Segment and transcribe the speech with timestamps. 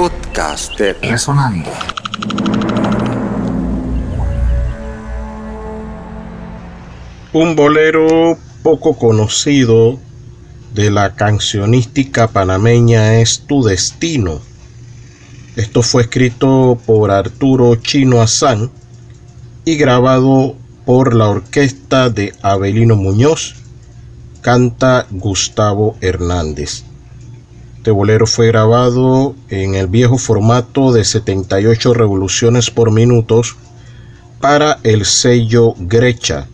[0.00, 1.70] Podcast Resonando.
[7.34, 9.98] Un bolero poco conocido
[10.72, 14.40] de la cancionística panameña es Tu Destino.
[15.56, 18.70] Esto fue escrito por Arturo Chino Azán
[19.66, 20.56] y grabado
[20.86, 23.54] por la orquesta de Abelino Muñoz.
[24.40, 26.84] Canta Gustavo Hernández.
[27.80, 33.56] Este bolero fue grabado en el viejo formato de 78 revoluciones por minutos
[34.38, 36.46] para el sello Grecha.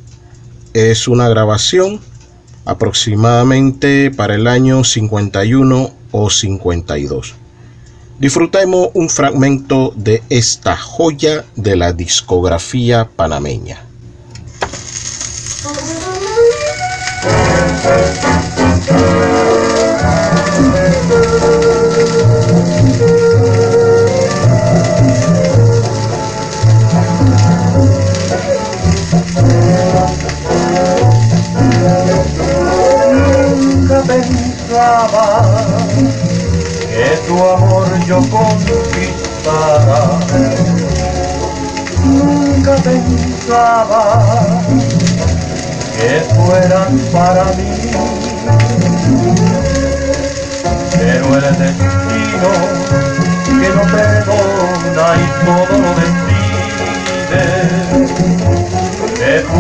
[0.73, 2.01] Es una grabación
[2.65, 7.35] aproximadamente para el año 51 o 52.
[8.21, 13.85] Disfrutemos un fragmento de esta joya de la discografía panameña.
[36.97, 40.01] Que tu amor yo conquistara.
[42.05, 44.03] Nunca pensaba
[45.97, 48.36] que fueran para mí,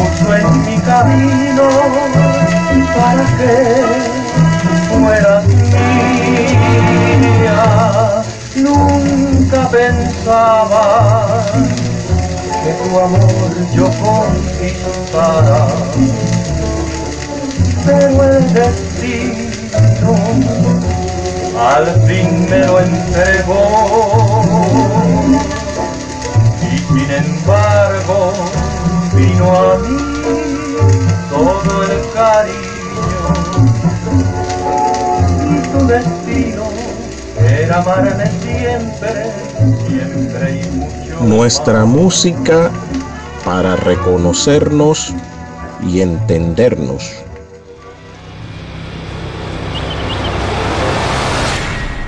[0.06, 1.68] puso en mi camino
[2.94, 3.54] para que
[4.90, 5.44] fueras
[7.36, 8.22] mía,
[8.56, 10.84] nunca pensaba
[12.64, 15.62] que tu amor yo conquistara,
[17.84, 20.14] pero el destino
[21.58, 23.62] al fin me lo entregó
[35.86, 36.64] destino
[37.38, 39.32] era amarme siempre,
[39.86, 41.20] siempre y mucho.
[41.20, 42.70] Nuestra música
[43.44, 45.14] para reconocernos
[45.86, 47.24] y entendernos.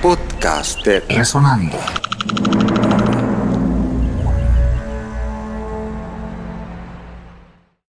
[0.03, 1.79] Podcast de Resonando.